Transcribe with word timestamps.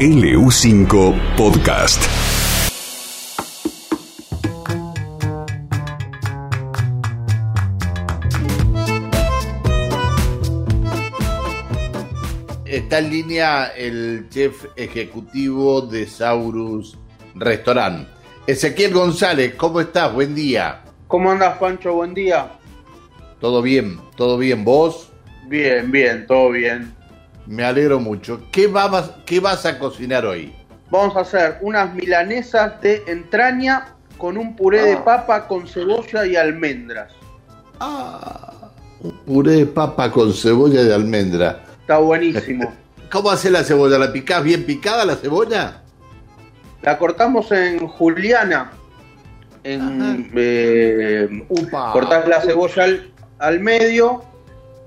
LU5 0.00 1.36
Podcast. 1.36 2.02
Está 12.64 13.00
en 13.00 13.10
línea 13.10 13.66
el 13.76 14.26
chef 14.30 14.64
ejecutivo 14.74 15.82
de 15.82 16.06
Saurus 16.06 16.96
Restaurant. 17.34 18.08
Ezequiel 18.46 18.94
González, 18.94 19.54
¿cómo 19.56 19.82
estás? 19.82 20.14
Buen 20.14 20.34
día. 20.34 20.80
¿Cómo 21.08 21.30
andas, 21.30 21.58
Pancho? 21.58 21.92
Buen 21.92 22.14
día. 22.14 22.52
¿Todo 23.38 23.60
bien? 23.60 24.00
¿Todo 24.16 24.38
bien? 24.38 24.64
¿Vos? 24.64 25.12
Bien, 25.46 25.90
bien, 25.92 26.26
todo 26.26 26.52
bien. 26.52 26.98
Me 27.50 27.64
alegro 27.64 27.98
mucho. 27.98 28.42
¿Qué, 28.52 28.68
vas, 28.68 29.10
qué 29.26 29.40
vas 29.40 29.66
a 29.66 29.76
cocinar 29.76 30.24
hoy? 30.24 30.54
Vamos 30.88 31.16
a 31.16 31.20
hacer 31.22 31.58
unas 31.62 31.92
milanesas 31.92 32.80
de 32.80 33.02
entraña 33.08 33.96
con 34.18 34.38
un 34.38 34.54
puré 34.54 34.82
de 34.82 34.92
Ah. 34.92 35.04
papa 35.04 35.48
con 35.48 35.66
cebolla 35.66 36.24
y 36.26 36.36
almendras. 36.36 37.12
Ah, 37.80 38.70
un 39.00 39.10
puré 39.26 39.52
de 39.52 39.66
papa 39.66 40.12
con 40.12 40.32
cebolla 40.32 40.84
de 40.84 40.94
almendra. 40.94 41.64
Está 41.80 41.98
buenísimo. 41.98 42.72
¿Cómo 43.10 43.30
hace 43.32 43.50
la 43.50 43.64
cebolla? 43.64 43.98
¿La 43.98 44.12
picás 44.12 44.44
bien 44.44 44.64
picada 44.64 45.04
la 45.04 45.16
cebolla? 45.16 45.82
La 46.82 46.98
cortamos 46.98 47.50
en 47.50 47.84
juliana. 47.84 48.70
En, 49.64 50.30
eh, 50.36 51.44
Upa. 51.48 51.90
cortás 51.92 52.28
la 52.28 52.40
cebolla 52.42 52.84
al, 52.84 53.10
al 53.40 53.58
medio 53.58 54.22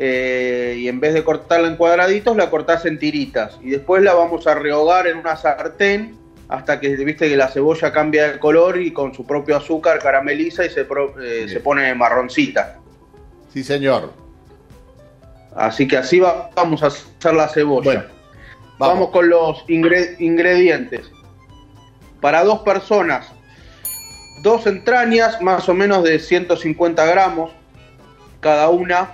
eh, 0.06 0.76
y 0.80 0.90
en 0.90 1.00
vez 1.00 1.14
de 1.14 1.24
cortarla 1.24 1.70
en 1.70 1.78
cuadraditos 1.78 2.36
la 2.36 2.50
cortás 2.50 2.86
en 2.86 3.00
tiritas. 3.00 3.58
Y 3.62 3.70
después 3.70 4.04
la 4.04 4.14
vamos 4.14 4.46
a 4.48 4.54
rehogar 4.56 5.08
en 5.08 5.18
una 5.18 5.38
sartén 5.38 6.18
hasta 6.50 6.80
que 6.82 6.90
viste 6.98 7.30
que 7.30 7.38
la 7.38 7.48
cebolla 7.48 7.94
cambia 7.94 8.34
de 8.34 8.38
color 8.40 8.78
y 8.82 8.92
con 8.92 9.14
su 9.14 9.26
propio 9.26 9.56
azúcar 9.56 10.00
carameliza 10.00 10.66
y 10.66 10.70
se, 10.70 10.84
pro- 10.84 11.16
eh, 11.22 11.46
se 11.48 11.62
pone 11.62 11.94
marroncita. 11.96 12.80
Sí, 13.54 13.64
señor. 13.64 14.12
Así 15.56 15.88
que 15.88 15.96
así 15.98 16.20
va- 16.20 16.50
vamos 16.54 16.84
a 16.84 16.88
hacer 16.88 17.34
la 17.34 17.48
cebolla. 17.48 17.84
Bueno, 17.86 18.04
vamos. 18.78 18.96
vamos. 18.96 19.10
con 19.12 19.30
los 19.30 19.66
ingre- 19.68 20.16
ingredientes. 20.20 21.10
Para 22.20 22.44
dos 22.44 22.60
personas, 22.60 23.32
dos 24.42 24.68
entrañas, 24.68 25.42
más 25.42 25.70
o 25.70 25.74
menos 25.74 26.04
de 26.04 26.20
150 26.20 27.06
gramos 27.06 27.52
cada 28.42 28.68
una. 28.70 29.12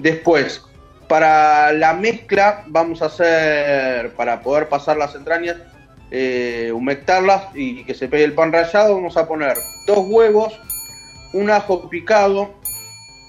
Después, 0.00 0.62
para 1.08 1.72
la 1.74 1.92
mezcla, 1.92 2.64
vamos 2.68 3.02
a 3.02 3.06
hacer, 3.06 4.14
para 4.14 4.40
poder 4.40 4.68
pasar 4.68 4.96
las 4.96 5.14
entrañas, 5.14 5.56
eh, 6.10 6.72
humectarlas 6.74 7.54
y 7.54 7.84
que 7.84 7.92
se 7.94 8.08
pegue 8.08 8.24
el 8.24 8.32
pan 8.32 8.50
rallado, 8.50 8.94
vamos 8.94 9.18
a 9.18 9.28
poner 9.28 9.58
dos 9.86 10.06
huevos, 10.08 10.58
un 11.34 11.50
ajo 11.50 11.90
picado, 11.90 12.54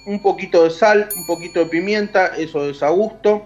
un 0.05 0.22
poquito 0.22 0.63
de 0.63 0.69
sal, 0.69 1.09
un 1.17 1.25
poquito 1.25 1.59
de 1.59 1.66
pimienta, 1.66 2.28
eso 2.38 2.69
es 2.69 2.81
a 2.81 2.89
gusto, 2.89 3.44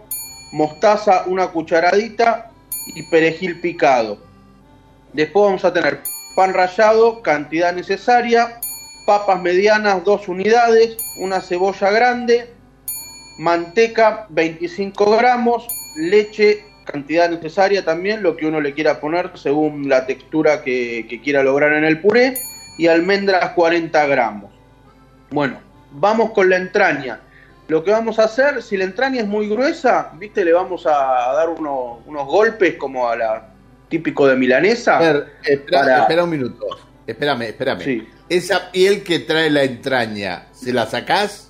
mostaza, 0.52 1.24
una 1.26 1.48
cucharadita 1.48 2.52
y 2.86 3.02
perejil 3.04 3.60
picado. 3.60 4.20
Después 5.14 5.46
vamos 5.46 5.66
a 5.66 5.74
tener 5.74 6.02
pan 6.36 6.54
rallado, 6.54 7.24
cantidad 7.24 7.74
necesaria, 7.74 8.60
papas 9.08 9.42
medianas, 9.42 10.04
dos 10.04 10.28
unidades, 10.28 10.98
una 11.18 11.42
cebolla 11.42 11.90
grande, 11.90 12.55
manteca, 13.38 14.26
25 14.30 15.18
gramos, 15.18 15.68
leche, 15.98 16.64
cantidad 16.86 17.30
necesaria 17.30 17.84
también, 17.84 18.22
lo 18.24 18.36
que 18.38 18.46
uno 18.46 18.62
le 18.62 18.74
quiera 18.74 19.00
poner 19.00 19.32
según 19.36 19.90
la 19.90 20.06
textura 20.06 20.62
que, 20.64 21.06
que 21.10 21.22
quiera 21.22 21.44
lograr 21.44 21.74
en 21.74 21.84
el 21.84 22.00
puré, 22.00 22.36
y 22.78 22.88
almendras 22.88 23.52
40 23.52 24.06
gramos. 24.08 24.52
Bueno, 25.32 25.58
vamos 25.92 26.32
con 26.32 26.50
la 26.50 26.58
entraña. 26.58 27.20
Lo 27.68 27.84
que 27.84 27.92
vamos 27.92 28.20
a 28.20 28.26
hacer, 28.26 28.62
si 28.62 28.78
la 28.78 28.84
entraña 28.84 29.22
es 29.22 29.28
muy 29.28 29.50
gruesa, 29.50 30.12
viste, 30.20 30.46
le 30.46 30.54
vamos 30.54 30.86
a 30.86 30.92
dar 31.34 31.50
uno- 31.50 32.02
unos 32.06 32.26
golpes 32.28 32.76
como 32.76 33.08
a 33.10 33.16
la 33.16 33.48
típico 33.90 34.28
de 34.28 34.36
milanesa. 34.36 34.98
A 34.98 35.02
ver, 35.02 35.28
espera, 35.44 35.80
Para- 35.82 36.00
espera 36.02 36.24
un 36.26 36.30
minuto. 36.30 36.66
Espérame, 37.08 37.44
espérame. 37.44 37.82
Sí. 37.82 38.08
Esa 38.30 38.72
piel 38.72 39.04
que 39.04 39.20
trae 39.20 39.50
la 39.50 39.64
entraña, 39.64 40.48
¿se 40.52 40.74
la 40.74 40.86
sacás? 40.86 41.45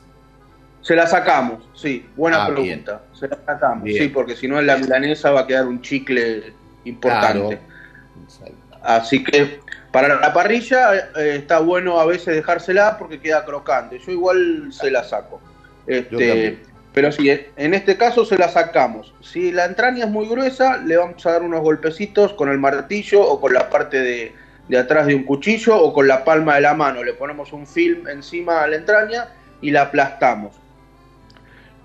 Se 0.85 0.95
la 0.95 1.07
sacamos, 1.07 1.67
sí, 1.73 2.05
buena 2.15 2.43
Ah, 2.45 2.47
pregunta. 2.47 3.01
Se 3.11 3.27
la 3.27 3.39
sacamos, 3.43 3.85
Bien. 3.85 4.03
sí, 4.03 4.09
porque 4.09 4.35
si 4.35 4.47
no 4.47 4.59
en 4.59 4.67
la 4.67 4.77
milanesa 4.77 5.31
va 5.31 5.39
a 5.41 5.47
quedar 5.47 5.65
un 5.65 5.81
chicle 5.81 6.53
importante. 6.83 7.57
Claro. 7.57 8.55
Así 8.83 9.23
que 9.23 9.61
para 9.91 10.19
la 10.19 10.31
parrilla 10.31 10.93
eh, 10.95 11.37
está 11.37 11.57
bueno 11.57 11.99
a 11.99 12.05
veces 12.05 12.35
dejársela 12.35 12.99
porque 12.99 13.19
queda 13.19 13.43
crocante. 13.45 13.97
Yo 13.97 14.11
igual 14.11 14.67
se 14.71 14.91
la 14.91 15.03
saco. 15.03 15.41
Este, 15.87 16.59
pero 16.93 17.11
sí, 17.11 17.31
en 17.55 17.73
este 17.73 17.97
caso 17.97 18.23
se 18.23 18.37
la 18.37 18.47
sacamos. 18.47 19.11
Si 19.21 19.51
la 19.51 19.65
entraña 19.65 20.05
es 20.05 20.11
muy 20.11 20.27
gruesa, 20.27 20.77
le 20.77 20.97
vamos 20.97 21.25
a 21.25 21.31
dar 21.31 21.41
unos 21.41 21.61
golpecitos 21.61 22.33
con 22.33 22.47
el 22.49 22.59
martillo 22.59 23.23
o 23.23 23.41
con 23.41 23.55
la 23.55 23.71
parte 23.71 23.99
de, 24.01 24.35
de 24.67 24.77
atrás 24.77 25.07
de 25.07 25.15
un 25.15 25.23
cuchillo 25.23 25.75
o 25.81 25.91
con 25.93 26.07
la 26.07 26.23
palma 26.23 26.53
de 26.53 26.61
la 26.61 26.75
mano. 26.75 27.03
Le 27.03 27.13
ponemos 27.13 27.51
un 27.53 27.65
film 27.65 28.07
encima 28.07 28.61
a 28.61 28.67
la 28.67 28.75
entraña 28.75 29.29
y 29.61 29.71
la 29.71 29.81
aplastamos. 29.81 30.55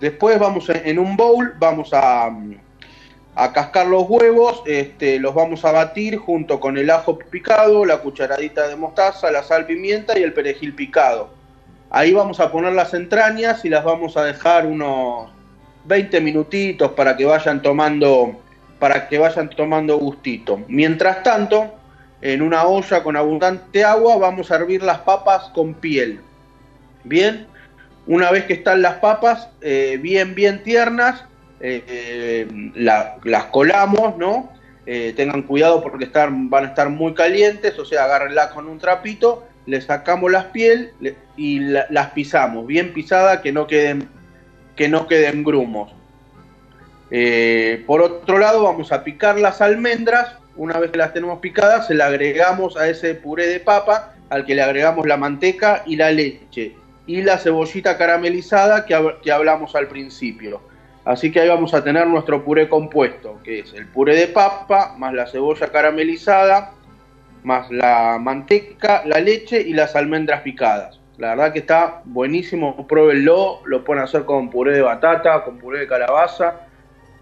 Después 0.01 0.39
vamos 0.39 0.69
en, 0.71 0.99
un 0.99 1.17
bowl, 1.17 1.55
vamos 1.59 1.91
a, 1.93 2.31
a 3.35 3.53
cascar 3.53 3.87
los 3.87 4.09
huevos, 4.09 4.63
este, 4.67 5.21
los 5.21 5.35
vamos 5.35 5.65
a 5.65 5.73
batir 5.73 6.17
junto 6.17 6.59
con 6.59 6.79
el 6.79 6.91
ajo 6.91 7.19
picado, 7.19 7.85
la 7.85 7.99
cucharadita 7.99 8.67
de 8.67 8.77
mostaza, 8.77 9.31
la 9.31 9.43
sal, 9.43 9.67
pimienta 9.67 10.19
y 10.19 10.23
el 10.23 10.33
perejil 10.33 10.75
picado. 10.75 11.31
Ahí 11.91 12.13
vamos 12.13 12.41
a 12.41 12.51
poner 12.51 12.73
las 12.73 12.95
entrañas 12.95 13.65
y 13.65 13.69
las 13.69 13.85
vamos 13.85 14.17
a 14.17 14.25
dejar 14.25 14.67
unos 14.67 15.31
20 15.85 16.21
minutitos 16.21 16.93
para 16.93 17.17
que 17.17 17.25
vayan 17.25 17.63
tomando 17.63 18.41
para 18.79 19.09
que 19.09 19.19
vayan 19.19 19.51
tomando 19.51 19.99
gustito. 19.99 20.61
Mientras 20.67 21.23
tanto, 21.23 21.75
en 22.23 22.41
una 22.41 22.65
olla 22.65 23.03
con 23.03 23.17
abundante 23.17 23.85
agua 23.85 24.17
vamos 24.17 24.51
a 24.51 24.57
hervir 24.57 24.83
las 24.83 25.01
papas 25.01 25.51
con 25.55 25.75
piel. 25.75 26.21
Bien, 27.05 27.47
una 28.07 28.31
vez 28.31 28.45
que 28.45 28.55
están 28.55 28.83
las 28.83 28.95
papas 28.95 29.49
eh, 29.61 29.99
bien, 30.01 30.35
bien 30.35 30.63
tiernas, 30.63 31.25
eh, 31.61 31.85
eh, 31.87 32.49
la- 32.75 33.17
las 33.25 33.45
colamos, 33.47 34.17
¿no? 34.17 34.53
Tengan 35.15 35.43
cuidado 35.43 35.83
porque 35.85 36.07
están, 36.07 36.51
van 36.51 36.65
a 36.65 36.69
estar 36.69 36.89
muy 36.89 37.15
calientes, 37.15 37.79
o 37.79 37.85
sea, 37.85 38.07
agárrenlas 38.07 38.49
con 38.49 38.67
un 38.67 38.79
trapito, 38.79 39.47
le 39.67 39.81
sacamos 39.81 40.33
las 40.33 40.47
piel 40.47 40.91
y 41.37 41.61
la- 41.61 41.87
las 41.91 42.11
pisamos, 42.11 42.67
bien 42.67 42.93
pisada, 42.93 43.41
que 43.41 43.53
no 43.53 43.69
queden, 43.69 44.09
que 44.75 44.89
no 44.89 45.07
queden 45.07 45.45
grumos. 45.45 45.93
Por 47.87 48.03
otro 48.03 48.39
lado, 48.39 48.65
vamos 48.65 48.91
a 48.91 49.05
picar 49.05 49.39
las 49.39 49.61
almendras. 49.61 50.35
Una 50.57 50.79
vez 50.81 50.91
que 50.91 50.99
las 50.99 51.13
tenemos 51.13 51.39
picadas, 51.39 51.87
se 51.87 51.95
le 51.95 52.03
agregamos 52.03 52.77
a 52.77 52.89
ese 52.89 53.15
puré 53.15 53.47
de 53.47 53.61
papa, 53.61 54.15
al 54.29 54.45
que 54.45 54.57
le 54.57 54.63
agregamos 54.63 55.07
la 55.07 55.17
manteca 55.17 55.85
y 55.87 55.95
la 55.95 56.11
leche 56.11 56.75
y 57.11 57.23
la 57.23 57.39
cebollita 57.39 57.99
caramelizada 57.99 58.87
que, 58.87 58.97
que 59.23 59.33
hablamos 59.33 59.75
al 59.75 59.89
principio. 59.89 60.61
Así 61.05 61.33
que 61.33 61.41
ahí 61.41 61.49
vamos 61.49 61.75
a 61.75 61.83
tener 61.83 62.07
nuestro 62.07 62.45
puré 62.45 62.69
compuesto, 62.69 63.41
que 63.43 63.61
es 63.61 63.73
el 63.73 63.87
puré 63.87 64.15
de 64.15 64.29
papa, 64.29 64.95
más 64.97 65.13
la 65.13 65.27
cebolla 65.27 65.67
caramelizada, 65.73 66.73
más 67.43 67.71
la 67.71 68.19
manteca, 68.21 69.03
la 69.07 69.19
leche 69.19 69.61
y 69.61 69.73
las 69.73 69.97
almendras 69.97 70.43
picadas. 70.43 71.01
La 71.19 71.31
verdad 71.31 71.53
que 71.53 71.59
está 71.59 72.03
buenísimo, 72.05 72.87
pruébenlo, 72.87 73.61
lo 73.65 73.83
pueden 73.83 74.05
hacer 74.05 74.25
con 74.25 74.51
puré 74.51 74.73
de 74.73 74.83
batata, 74.83 75.43
con 75.43 75.59
puré 75.59 75.81
de 75.81 75.89
calabaza, 75.89 76.61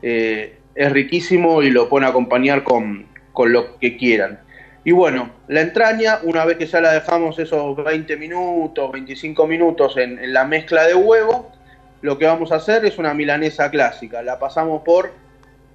eh, 0.03 0.59
es 0.75 0.93
riquísimo 0.93 1.63
y 1.63 1.71
lo 1.71 1.89
pueden 1.89 2.09
acompañar 2.09 2.63
con, 2.63 3.07
con 3.33 3.53
lo 3.53 3.79
que 3.79 3.97
quieran. 3.97 4.41
Y 4.89 4.93
bueno, 4.93 5.29
la 5.49 5.61
entraña, 5.61 6.21
una 6.23 6.47
vez 6.47 6.57
que 6.57 6.65
ya 6.65 6.81
la 6.81 6.93
dejamos 6.93 7.39
esos 7.39 7.77
20 7.77 8.17
minutos, 8.17 8.91
25 8.91 9.47
minutos 9.47 9.99
en, 9.99 10.33
la 10.33 10.47
mezcla 10.47 10.87
de 10.87 10.95
huevo, 10.95 11.53
lo 12.01 12.17
que 12.17 12.25
vamos 12.25 12.53
a 12.53 12.55
hacer 12.55 12.87
es 12.87 12.97
una 12.97 13.13
milanesa 13.13 13.71
clásica. 13.71 14.23
La 14.23 14.39
pasamos 14.39 14.81
por 14.85 15.13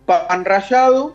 pan 0.07 0.43
rallado 0.43 1.13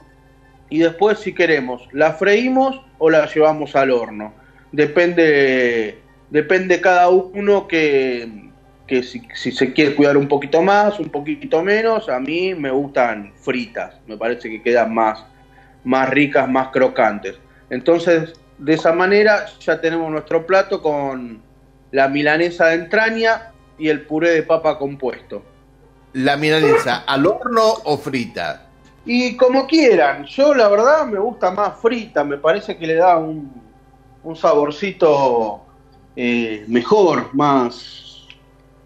y 0.70 0.78
después 0.78 1.18
si 1.18 1.34
queremos 1.34 1.88
la 1.90 2.12
freímos 2.12 2.80
o 2.98 3.10
la 3.10 3.26
llevamos 3.26 3.74
al 3.74 3.90
horno. 3.90 4.32
Depende, 4.70 5.98
depende 6.30 6.80
cada 6.80 7.08
uno 7.08 7.66
que, 7.66 8.28
que 8.86 9.02
si, 9.02 9.22
si 9.34 9.50
se 9.50 9.72
quiere 9.72 9.96
cuidar 9.96 10.16
un 10.16 10.28
poquito 10.28 10.62
más, 10.62 11.00
un 11.00 11.08
poquito 11.08 11.64
menos. 11.64 12.08
A 12.08 12.20
mí 12.20 12.54
me 12.54 12.70
gustan 12.70 13.32
fritas, 13.40 13.96
me 14.06 14.16
parece 14.16 14.48
que 14.48 14.62
quedan 14.62 14.94
más, 14.94 15.24
más 15.82 16.08
ricas, 16.08 16.48
más 16.48 16.68
crocantes. 16.68 17.40
Entonces, 17.70 18.32
de 18.59 18.75
esa 18.75 18.93
manera 18.93 19.47
ya 19.61 19.81
tenemos 19.81 20.11
nuestro 20.11 20.47
plato 20.47 20.82
con 20.82 21.43
la 21.93 22.09
milanesa 22.09 22.67
de 22.67 22.75
entraña 22.75 23.53
y 23.79 23.88
el 23.88 24.03
puré 24.03 24.31
de 24.31 24.43
papa 24.43 24.79
compuesto. 24.79 25.43
La 26.15 26.37
milanesa, 26.37 27.05
¿al 27.06 27.26
horno 27.26 27.75
o 27.85 27.97
frita? 27.97 28.67
Y 29.05 29.37
como 29.37 29.67
quieran, 29.67 30.25
yo 30.25 30.55
la 30.55 30.69
verdad 30.69 31.06
me 31.06 31.19
gusta 31.19 31.50
más 31.50 31.81
frita, 31.81 32.25
me 32.25 32.37
parece 32.37 32.76
que 32.76 32.87
le 32.87 32.94
da 32.94 33.17
un, 33.17 33.50
un 34.23 34.37
saborcito 34.37 35.62
eh, 36.17 36.65
mejor, 36.67 37.32
más, 37.35 38.26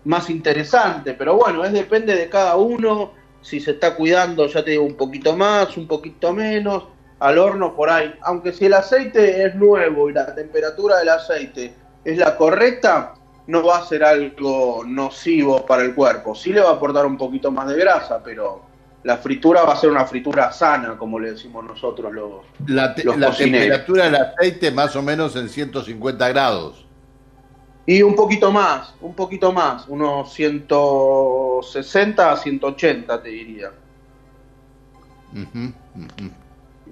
más 0.04 0.30
interesante, 0.30 1.14
pero 1.14 1.36
bueno, 1.36 1.64
es 1.64 1.72
depende 1.72 2.14
de 2.14 2.28
cada 2.28 2.56
uno, 2.56 3.12
si 3.40 3.58
se 3.58 3.72
está 3.72 3.96
cuidando, 3.96 4.46
ya 4.46 4.62
te 4.64 4.72
digo, 4.72 4.84
un 4.84 4.96
poquito 4.96 5.36
más, 5.36 5.76
un 5.76 5.88
poquito 5.88 6.32
menos, 6.32 6.84
al 7.22 7.38
horno 7.38 7.74
por 7.74 7.88
ahí, 7.88 8.12
aunque 8.22 8.52
si 8.52 8.66
el 8.66 8.74
aceite 8.74 9.44
es 9.44 9.54
nuevo 9.54 10.10
y 10.10 10.12
la 10.12 10.34
temperatura 10.34 10.98
del 10.98 11.08
aceite 11.08 11.72
es 12.04 12.18
la 12.18 12.36
correcta, 12.36 13.14
no 13.46 13.64
va 13.64 13.78
a 13.78 13.86
ser 13.86 14.02
algo 14.02 14.82
nocivo 14.84 15.64
para 15.64 15.84
el 15.84 15.94
cuerpo, 15.94 16.34
sí 16.34 16.52
le 16.52 16.60
va 16.60 16.70
a 16.70 16.72
aportar 16.72 17.06
un 17.06 17.16
poquito 17.16 17.52
más 17.52 17.68
de 17.68 17.76
grasa, 17.76 18.20
pero 18.24 18.62
la 19.04 19.18
fritura 19.18 19.62
va 19.62 19.74
a 19.74 19.76
ser 19.76 19.90
una 19.90 20.04
fritura 20.04 20.50
sana, 20.50 20.98
como 20.98 21.20
le 21.20 21.30
decimos 21.30 21.64
nosotros 21.64 22.12
los, 22.12 22.44
la, 22.66 22.92
la 23.16 23.30
temperatura 23.30 24.06
del 24.06 24.16
aceite 24.16 24.72
más 24.72 24.96
o 24.96 25.02
menos 25.02 25.36
en 25.36 25.48
150 25.48 26.28
grados. 26.28 26.84
Y 27.86 28.02
un 28.02 28.16
poquito 28.16 28.50
más, 28.50 28.94
un 29.00 29.14
poquito 29.14 29.52
más, 29.52 29.86
unos 29.86 30.32
160 30.32 32.32
a 32.32 32.36
180 32.36 33.22
te 33.22 33.28
diría. 33.28 33.70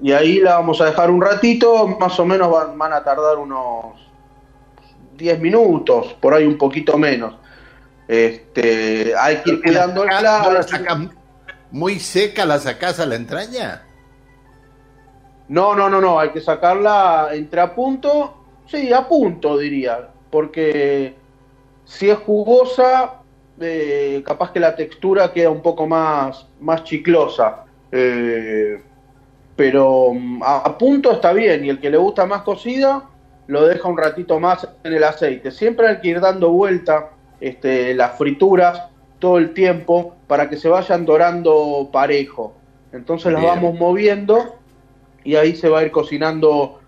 Y 0.03 0.13
ahí 0.13 0.39
la 0.39 0.55
vamos 0.57 0.81
a 0.81 0.87
dejar 0.87 1.11
un 1.11 1.21
ratito, 1.21 1.87
más 1.87 2.19
o 2.19 2.25
menos 2.25 2.51
van, 2.77 2.93
a 2.93 3.05
tardar 3.05 3.37
unos 3.37 3.97
10 5.17 5.41
minutos, 5.41 6.17
por 6.21 6.33
ahí 6.33 6.47
un 6.47 6.57
poquito 6.57 6.97
menos. 6.97 7.35
Este, 8.09 9.15
hay 9.17 9.37
que 9.37 9.51
ir 9.51 9.63
cuidando 9.63 10.05
el 10.05 10.11
muy 11.71 12.01
seca 12.01 12.45
la 12.45 12.59
sacás 12.59 12.99
a 12.99 13.07
la 13.07 13.15
entraña? 13.15 13.83
No, 15.49 15.75
no, 15.75 15.89
no, 15.89 16.01
no, 16.01 16.19
hay 16.19 16.31
que 16.31 16.41
sacarla 16.41 17.29
entre 17.33 17.61
a 17.61 17.75
punto, 17.75 18.35
sí, 18.67 18.93
a 18.93 19.07
punto 19.07 19.59
diría, 19.59 20.09
porque 20.31 21.15
si 21.85 22.09
es 22.09 22.19
jugosa, 22.19 23.21
eh, 23.61 24.23
capaz 24.25 24.53
que 24.53 24.61
la 24.61 24.75
textura 24.75 25.33
queda 25.33 25.51
un 25.51 25.61
poco 25.61 25.87
más, 25.87 26.47
más 26.61 26.85
chiclosa. 26.85 27.65
Eh, 27.91 28.81
pero 29.61 30.15
mm, 30.15 30.43
a, 30.43 30.79
punto 30.79 31.13
está 31.13 31.35
bien, 31.35 31.67
y 31.67 31.69
el 31.69 31.81
que 31.81 31.91
le 31.91 31.99
gusta 31.99 32.25
más 32.25 32.41
cocida, 32.45 33.11
lo 33.47 33.67
deja 33.67 33.91
un 33.91 33.99
ratito 33.99 34.41
más 34.41 34.67
en 34.85 34.95
el 34.95 35.05
aceite. 35.05 35.51
Siempre 35.51 35.87
hay 35.87 36.01
que 36.01 36.09
ir 36.09 36.21
dando 36.21 36.49
vuelta 36.49 37.11
este, 37.43 37.93
las 37.93 38.17
frituras 38.17 38.85
todo 39.19 39.37
el 39.37 39.53
tiempo 39.53 40.17
para 40.27 40.49
que 40.49 40.57
se 40.57 40.71
vayan 40.71 41.05
dorando 41.05 41.91
parejo. 41.93 42.55
Entonces 42.91 43.35
las 43.35 43.43
vamos 43.43 43.79
moviendo 43.79 44.57
y 45.25 45.35
ahí 45.35 45.55
se 45.55 45.69
va 45.69 45.81
a 45.81 45.83
ir 45.83 45.91
cocinando 45.91 46.81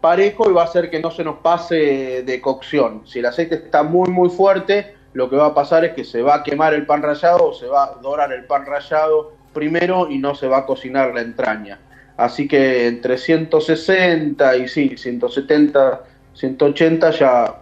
parejo 0.00 0.48
y 0.48 0.52
va 0.52 0.62
a 0.62 0.66
hacer 0.66 0.90
que 0.90 1.00
no 1.00 1.10
se 1.10 1.24
nos 1.24 1.38
pase 1.38 2.22
de 2.22 2.40
cocción. 2.40 3.02
Si 3.06 3.18
el 3.18 3.26
aceite 3.26 3.56
está 3.56 3.82
muy 3.82 4.08
muy 4.08 4.30
fuerte, 4.30 4.94
lo 5.14 5.28
que 5.28 5.34
va 5.34 5.46
a 5.46 5.54
pasar 5.54 5.84
es 5.84 5.94
que 5.94 6.04
se 6.04 6.22
va 6.22 6.36
a 6.36 6.42
quemar 6.44 6.74
el 6.74 6.86
pan 6.86 7.02
rallado 7.02 7.48
o 7.48 7.52
se 7.52 7.66
va 7.66 7.86
a 7.86 7.94
dorar 7.94 8.32
el 8.32 8.44
pan 8.44 8.64
rallado 8.66 9.32
primero 9.52 10.08
y 10.08 10.18
no 10.18 10.36
se 10.36 10.46
va 10.46 10.58
a 10.58 10.66
cocinar 10.66 11.12
la 11.12 11.20
entraña. 11.20 11.80
Así 12.16 12.46
que 12.46 12.86
entre 12.86 13.18
160 13.18 14.56
y 14.56 14.68
sí, 14.68 14.96
170, 14.96 16.04
180 16.34 17.10
ya 17.10 17.54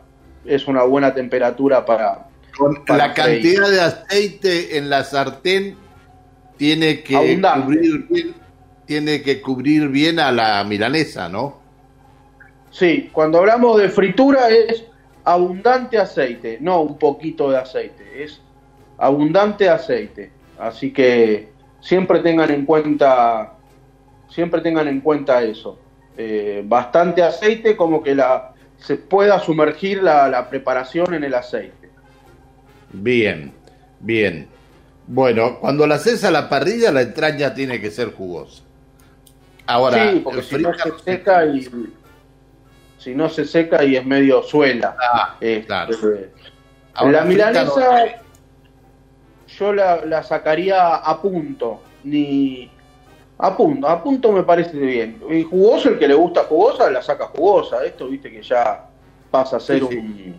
es 0.44 0.68
una 0.68 0.82
buena 0.82 1.14
temperatura 1.14 1.84
para, 1.84 2.26
con 2.56 2.82
la 2.88 3.14
cantidad 3.14 3.70
de 3.70 3.80
aceite 3.80 4.76
en 4.76 4.90
la 4.90 5.04
sartén 5.04 5.76
tiene 6.56 7.02
que 7.02 7.14
cubrir 7.14 8.06
bien, 8.08 8.34
tiene 8.84 9.22
que 9.22 9.40
cubrir 9.40 9.88
bien 9.88 10.20
a 10.20 10.30
la 10.30 10.62
milanesa, 10.64 11.28
¿no? 11.28 11.60
Sí, 12.70 13.10
cuando 13.12 13.38
hablamos 13.38 13.78
de 13.80 13.88
fritura 13.88 14.48
es 14.48 14.84
abundante 15.24 15.98
aceite, 15.98 16.58
no 16.60 16.82
un 16.82 16.98
poquito 16.98 17.50
de 17.50 17.58
aceite, 17.58 18.22
es 18.22 18.40
abundante 18.98 19.68
aceite. 19.68 20.30
Así 20.58 20.92
que 20.92 21.50
siempre 21.80 22.20
tengan 22.20 22.50
en 22.50 22.64
cuenta, 22.64 23.54
siempre 24.32 24.60
tengan 24.60 24.88
en 24.88 25.00
cuenta 25.00 25.42
eso. 25.42 25.78
Eh, 26.16 26.62
bastante 26.64 27.22
aceite 27.22 27.76
como 27.76 28.02
que 28.02 28.14
la 28.14 28.52
se 28.76 28.96
pueda 28.96 29.38
sumergir 29.38 30.02
la 30.02 30.48
preparación 30.50 31.14
en 31.14 31.22
el 31.22 31.34
aceite. 31.34 31.90
Bien, 32.92 33.52
bien. 34.00 34.48
Bueno, 35.06 35.58
cuando 35.60 35.86
la 35.86 35.96
haces 35.96 36.24
a 36.24 36.30
la 36.30 36.48
parrilla, 36.48 36.92
la 36.92 37.02
entraña 37.02 37.54
tiene 37.54 37.80
que 37.80 37.90
ser 37.90 38.12
jugosa. 38.12 38.62
Ahora, 39.66 40.12
sí, 40.12 40.20
porque 40.22 40.42
si 40.42 40.58
no 40.58 40.74
se 40.74 40.98
seca 41.04 41.46
y 41.46 41.68
si 42.98 43.14
no 43.14 43.28
se 43.28 43.44
seca 43.44 43.84
y 43.84 43.96
es 43.96 44.04
medio 44.04 44.42
suela. 44.42 44.96
Ah, 45.00 45.36
este, 45.40 45.66
claro. 45.66 45.96
la 47.10 47.24
milanesa 47.24 48.22
yo 49.58 49.72
la, 49.72 50.22
sacaría 50.22 50.96
a 50.96 51.20
punto, 51.20 51.82
ni 52.04 52.70
a 53.42 53.56
punto, 53.56 53.88
a 53.88 54.02
punto 54.02 54.32
me 54.32 54.42
parece 54.42 54.76
bien. 54.76 55.20
Y 55.30 55.42
jugoso, 55.42 55.90
el 55.90 55.98
que 55.98 56.08
le 56.08 56.14
gusta 56.14 56.44
jugosa, 56.44 56.90
la 56.90 57.02
saca 57.02 57.26
jugosa. 57.26 57.84
Esto, 57.84 58.08
viste 58.08 58.30
que 58.30 58.42
ya 58.42 58.88
pasa 59.30 59.56
a 59.56 59.60
ser 59.60 59.84
un 59.84 60.36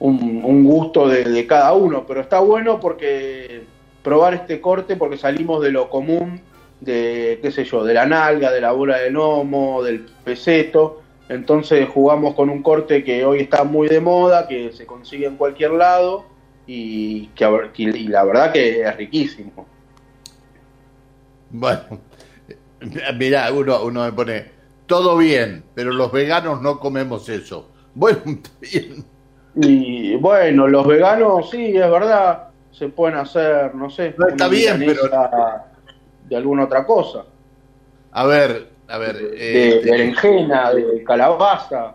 un, 0.00 0.64
gusto 0.64 1.08
de, 1.08 1.46
cada 1.46 1.72
uno, 1.74 2.04
pero 2.06 2.20
está 2.20 2.40
bueno 2.40 2.80
porque 2.80 3.62
probar 4.02 4.34
este 4.34 4.60
corte 4.60 4.96
porque 4.96 5.16
salimos 5.16 5.62
de 5.62 5.72
lo 5.72 5.90
común, 5.90 6.40
de 6.80 7.38
qué 7.42 7.50
sé 7.50 7.64
yo, 7.64 7.84
de 7.84 7.94
la 7.94 8.06
nalga, 8.06 8.52
de 8.52 8.60
la 8.60 8.72
bola 8.72 8.98
de 8.98 9.10
gnomo, 9.10 9.82
del 9.82 10.06
peseto, 10.24 11.02
entonces 11.28 11.88
jugamos 11.88 12.34
con 12.34 12.48
un 12.48 12.62
corte 12.62 13.04
que 13.04 13.24
hoy 13.24 13.40
está 13.40 13.64
muy 13.64 13.88
de 13.88 14.00
moda, 14.00 14.46
que 14.46 14.72
se 14.72 14.86
consigue 14.86 15.26
en 15.26 15.36
cualquier 15.36 15.72
lado 15.72 16.26
y 16.66 17.26
que 17.28 17.46
y 17.76 18.08
la 18.08 18.24
verdad 18.24 18.52
que 18.52 18.82
es 18.82 18.96
riquísimo. 18.96 19.66
Bueno, 21.50 21.98
mira, 23.18 23.52
uno, 23.52 23.82
uno 23.84 24.04
me 24.04 24.12
pone, 24.12 24.44
todo 24.86 25.16
bien, 25.16 25.64
pero 25.74 25.92
los 25.92 26.10
veganos 26.10 26.62
no 26.62 26.78
comemos 26.80 27.28
eso. 27.28 27.70
Bueno, 27.94 28.20
bien. 28.60 29.04
Y 29.56 30.16
bueno, 30.16 30.68
los 30.68 30.86
veganos, 30.86 31.50
sí, 31.50 31.76
es 31.76 31.90
verdad, 31.90 32.48
se 32.70 32.88
pueden 32.88 33.18
hacer, 33.18 33.74
no 33.74 33.90
sé, 33.90 34.14
está 34.28 34.46
bien, 34.48 34.78
pero 34.78 35.02
de 36.28 36.36
alguna 36.36 36.64
otra 36.64 36.86
cosa. 36.86 37.24
A 38.12 38.26
ver, 38.26 38.68
a 38.86 38.98
ver, 38.98 39.16
de, 39.16 39.70
eh, 39.70 39.80
berenjena, 39.84 40.72
de 40.72 41.02
calabaza. 41.02 41.94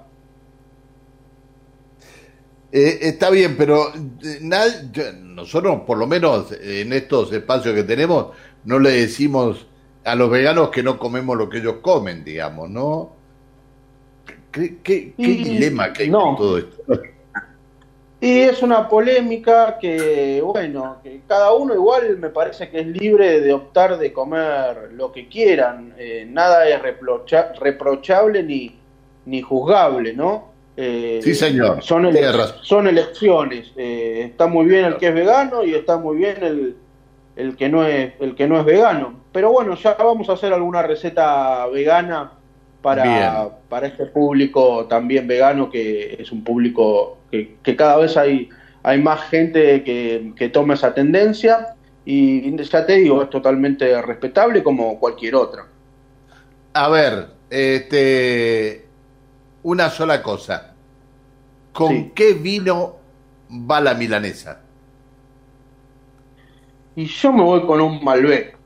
Eh, 2.71 2.99
está 3.01 3.29
bien, 3.29 3.55
pero 3.55 3.93
eh, 3.95 5.13
nosotros, 5.21 5.81
por 5.85 5.97
lo 5.97 6.07
menos 6.07 6.51
en 6.51 6.91
estos 6.91 7.31
espacios 7.31 7.75
que 7.75 7.83
tenemos, 7.83 8.27
no 8.65 8.79
le 8.79 8.91
decimos 8.91 9.67
a 10.03 10.15
los 10.15 10.29
veganos 10.29 10.69
que 10.69 10.83
no 10.83 10.97
comemos 10.97 11.37
lo 11.37 11.49
que 11.49 11.59
ellos 11.59 11.75
comen, 11.81 12.23
digamos, 12.23 12.69
¿no? 12.69 13.11
¿Qué, 14.51 14.77
qué, 14.83 15.13
dilema 15.17 15.91
que 15.91 16.03
hay 16.03 16.11
con 16.11 16.35
todo 16.35 16.57
esto? 16.59 16.83
Y 18.21 18.39
es 18.39 18.61
una 18.63 18.87
polémica 18.87 19.77
que, 19.77 20.41
bueno, 20.41 20.97
que 21.03 21.21
cada 21.27 21.51
uno 21.53 21.73
igual 21.73 22.17
me 22.19 22.29
parece 22.29 22.69
que 22.69 22.79
es 22.79 22.87
libre 22.87 23.41
de 23.41 23.51
optar 23.51 23.97
de 23.97 24.13
comer 24.13 24.91
lo 24.93 25.11
que 25.11 25.27
quieran. 25.27 25.93
Eh, 25.97 26.25
nada 26.29 26.65
es 26.69 26.81
reprochable 27.59 28.43
ni, 28.43 28.79
ni 29.25 29.41
juzgable, 29.41 30.13
¿no? 30.13 30.53
Eh, 30.77 31.19
sí, 31.21 31.35
señor. 31.35 31.83
Son, 31.83 32.07
son 32.61 32.87
elecciones. 32.87 33.71
Eh, 33.75 34.27
está 34.29 34.47
muy 34.47 34.67
bien 34.67 34.85
el 34.85 34.97
que 34.97 35.09
es 35.09 35.13
vegano 35.13 35.63
y 35.63 35.73
está 35.73 35.97
muy 35.97 36.15
bien 36.15 36.37
el, 36.41 36.77
el, 37.35 37.57
que 37.57 37.67
no 37.67 37.85
es, 37.85 38.13
el 38.21 38.35
que 38.35 38.47
no 38.47 38.57
es 38.57 38.65
vegano. 38.65 39.22
Pero 39.33 39.51
bueno, 39.51 39.75
ya 39.75 39.95
vamos 39.95 40.29
a 40.29 40.33
hacer 40.33 40.53
alguna 40.53 40.83
receta 40.83 41.65
vegana 41.67 42.33
para, 42.81 43.49
para 43.67 43.87
este 43.87 44.05
público 44.05 44.85
también 44.85 45.27
vegano, 45.27 45.69
que 45.69 46.17
es 46.19 46.31
un 46.31 46.43
público 46.43 47.17
que, 47.31 47.75
cada 47.75 47.97
vez 47.97 48.15
hay, 48.15 48.49
hay 48.83 49.01
más 49.01 49.21
gente 49.29 49.83
que, 49.83 50.33
que, 50.35 50.49
toma 50.49 50.75
esa 50.75 50.93
tendencia 50.93 51.75
y 52.05 52.55
ya 52.63 52.85
te 52.85 52.93
digo, 52.97 53.23
es 53.23 53.29
totalmente 53.29 54.01
respetable 54.01 54.61
como 54.61 54.99
cualquier 54.99 55.35
otra. 55.35 55.65
A 56.73 56.89
ver, 56.89 57.27
este, 57.49 58.85
una 59.63 59.89
sola 59.89 60.21
cosa. 60.21 60.73
¿Con 61.71 62.11
qué 62.11 62.33
vino 62.33 62.97
va 63.49 63.81
la 63.81 63.93
milanesa? 63.93 64.61
Y 66.95 67.05
yo 67.05 67.33
me 67.33 67.43
voy 67.43 67.65
con 67.65 67.81
un 67.81 68.03
Malbec. 68.03 68.57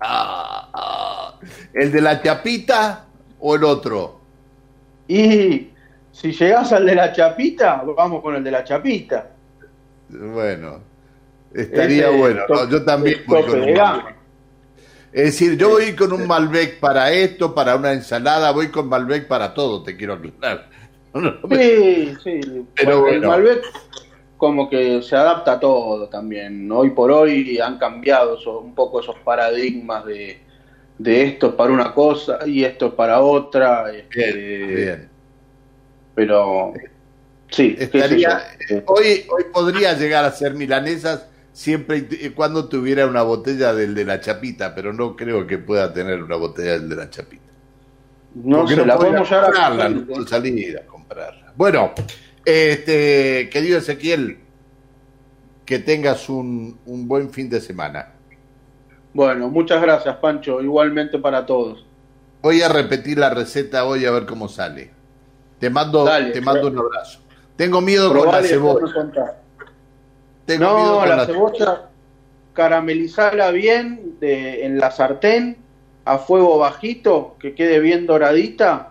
Ah, 0.00 0.68
ah. 0.72 1.34
¿El 1.72 1.92
de 1.92 2.00
la 2.00 2.22
chapita 2.22 3.04
o 3.38 3.54
el 3.54 3.64
otro? 3.64 4.20
Y 5.06 5.70
si 6.12 6.32
llegas 6.32 6.72
al 6.72 6.86
de 6.86 6.94
la 6.94 7.12
chapita, 7.12 7.82
vamos 7.96 8.22
con 8.22 8.36
el 8.36 8.44
de 8.44 8.50
la 8.50 8.64
chapita. 8.64 9.30
Bueno, 10.08 10.80
estaría 11.54 12.10
bueno. 12.10 12.42
yo 12.68 12.84
también 12.84 13.20
Es 15.12 15.24
decir, 15.24 15.56
yo 15.56 15.70
voy 15.70 15.94
con 15.94 16.12
un 16.12 16.26
Malbec 16.26 16.80
para 16.80 17.12
esto, 17.12 17.54
para 17.54 17.76
una 17.76 17.92
ensalada, 17.92 18.50
voy 18.50 18.68
con 18.68 18.88
Malbec 18.88 19.28
para 19.28 19.54
todo, 19.54 19.82
te 19.82 19.96
quiero 19.96 20.14
aclarar. 20.14 20.68
Sí, 21.50 22.14
sí. 22.22 22.66
Pero 22.76 23.08
el 23.08 23.20
Malbec 23.20 23.62
como 24.40 24.70
que 24.70 25.02
se 25.02 25.14
adapta 25.14 25.52
a 25.52 25.60
todo 25.60 26.08
también. 26.08 26.72
Hoy 26.72 26.90
por 26.90 27.12
hoy 27.12 27.58
han 27.58 27.76
cambiado 27.76 28.38
un 28.58 28.74
poco 28.74 29.00
esos 29.00 29.16
paradigmas 29.18 30.06
de, 30.06 30.40
de 30.96 31.24
esto 31.24 31.48
es 31.48 31.52
para 31.52 31.70
una 31.70 31.92
cosa 31.92 32.38
y 32.46 32.64
esto 32.64 32.86
es 32.86 32.94
para 32.94 33.20
otra. 33.20 33.92
Este, 33.92 34.32
bien, 34.32 35.08
Pero 36.14 36.72
sí, 37.50 37.76
Estaría, 37.78 38.42
hoy, 38.86 39.26
hoy 39.28 39.44
podría 39.52 39.92
llegar 39.92 40.24
a 40.24 40.32
ser 40.32 40.54
milanesas 40.54 41.26
siempre 41.52 42.08
y 42.10 42.30
cuando 42.30 42.66
tuviera 42.66 43.06
una 43.06 43.22
botella 43.22 43.74
del 43.74 43.94
de 43.94 44.06
la 44.06 44.20
chapita, 44.20 44.74
pero 44.74 44.94
no 44.94 45.16
creo 45.16 45.46
que 45.46 45.58
pueda 45.58 45.92
tener 45.92 46.22
una 46.22 46.36
botella 46.36 46.72
del 46.78 46.88
de 46.88 46.96
la 46.96 47.10
chapita. 47.10 47.52
No 48.36 48.66
se 48.66 48.86
la 48.86 48.96
podemos 48.96 49.28
comprarla, 49.28 49.90
no 49.90 50.26
salir 50.26 50.78
a 50.78 50.86
comprarla. 50.86 51.52
Bueno, 51.56 51.92
este, 52.44 53.48
querido 53.50 53.78
Ezequiel, 53.78 54.38
que 55.64 55.78
tengas 55.78 56.28
un, 56.28 56.78
un 56.86 57.06
buen 57.06 57.30
fin 57.30 57.48
de 57.48 57.60
semana. 57.60 58.14
Bueno, 59.12 59.48
muchas 59.48 59.82
gracias, 59.82 60.16
Pancho. 60.16 60.60
Igualmente 60.60 61.18
para 61.18 61.44
todos. 61.44 61.86
Voy 62.42 62.62
a 62.62 62.68
repetir 62.68 63.18
la 63.18 63.30
receta 63.30 63.84
hoy 63.84 64.06
a 64.06 64.10
ver 64.10 64.26
cómo 64.26 64.48
sale. 64.48 64.90
Te 65.58 65.68
mando, 65.68 66.08
te 66.32 66.40
mando 66.40 66.68
un 66.68 66.78
abrazo. 66.78 67.20
Tengo 67.56 67.82
miedo 67.82 68.14
con 68.14 68.32
la 68.32 68.42
cebolla. 68.42 69.36
no, 70.58 71.04
la, 71.04 71.26
cebolla, 71.26 71.90
caramelizala 72.54 73.50
bien 73.50 74.16
de, 74.20 74.64
en 74.64 74.78
la 74.78 74.90
sartén 74.90 75.58
a 76.06 76.16
fuego 76.16 76.56
bajito, 76.58 77.36
que 77.38 77.54
quede 77.54 77.78
bien 77.80 78.06
doradita. 78.06 78.89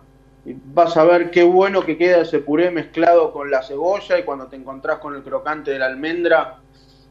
Vas 0.53 0.97
a 0.97 1.03
ver 1.03 1.31
qué 1.31 1.43
bueno 1.43 1.85
que 1.85 1.97
queda 1.97 2.21
ese 2.21 2.39
puré 2.39 2.71
mezclado 2.71 3.31
con 3.31 3.51
la 3.51 3.61
cebolla 3.63 4.17
y 4.17 4.23
cuando 4.23 4.47
te 4.47 4.55
encontrás 4.55 4.99
con 4.99 5.15
el 5.15 5.23
crocante 5.23 5.71
de 5.71 5.79
la 5.79 5.87
almendra, 5.87 6.57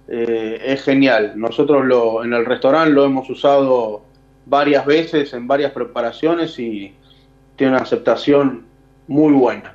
eh, 0.08 0.60
es 0.64 0.82
genial. 0.82 1.34
Nosotros 1.36 1.84
lo, 1.84 2.24
en 2.24 2.32
el 2.32 2.46
restaurante 2.46 2.90
lo 2.90 3.04
hemos 3.04 3.28
usado 3.28 4.04
varias 4.46 4.86
veces 4.86 5.32
en 5.34 5.46
varias 5.46 5.72
preparaciones 5.72 6.58
y 6.58 6.94
tiene 7.56 7.74
una 7.74 7.82
aceptación 7.82 8.66
muy 9.06 9.32
buena. 9.32 9.74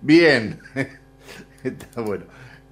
Bien, 0.00 0.60
está 1.64 2.00
bueno. 2.02 2.24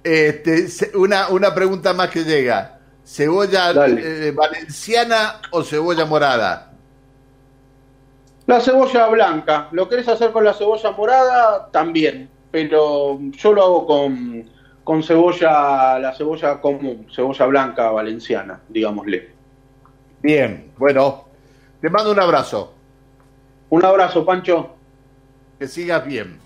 Este, 0.03 0.67
una, 0.95 1.29
una 1.29 1.55
pregunta 1.55 1.93
más 1.93 2.09
que 2.09 2.23
llega. 2.23 2.79
¿Cebolla 3.05 3.71
eh, 3.87 4.31
valenciana 4.35 5.41
o 5.51 5.63
cebolla 5.63 6.05
morada? 6.05 6.72
La 8.45 8.59
cebolla 8.59 9.07
blanca. 9.07 9.69
¿Lo 9.71 9.87
querés 9.87 10.07
hacer 10.07 10.31
con 10.31 10.43
la 10.43 10.53
cebolla 10.53 10.91
morada? 10.91 11.69
También. 11.71 12.29
Pero 12.51 13.19
yo 13.31 13.53
lo 13.53 13.63
hago 13.63 13.87
con, 13.87 14.49
con 14.83 15.01
cebolla, 15.01 15.97
la 15.99 16.13
cebolla 16.13 16.59
común, 16.61 17.07
cebolla 17.13 17.45
blanca 17.45 17.89
valenciana, 17.89 18.61
digámosle. 18.69 19.31
Bien, 20.21 20.71
bueno, 20.77 21.25
te 21.81 21.89
mando 21.89 22.11
un 22.11 22.19
abrazo. 22.19 22.73
Un 23.69 23.83
abrazo, 23.83 24.23
Pancho. 24.23 24.75
Que 25.57 25.67
sigas 25.67 26.05
bien. 26.05 26.37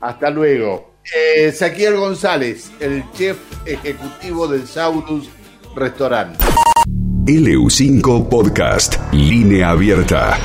Hasta 0.00 0.28
luego. 0.28 0.94
Eh, 1.14 1.50
Saquiel 1.52 1.96
González, 1.96 2.70
el 2.80 3.04
chef 3.12 3.38
ejecutivo 3.66 4.46
del 4.46 4.66
Saurus 4.66 5.30
Restaurant. 5.74 6.38
LU5 7.26 8.28
Podcast, 8.28 8.96
línea 9.12 9.70
abierta. 9.70 10.36